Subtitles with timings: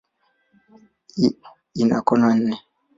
[1.81, 2.55] Ina kona nne.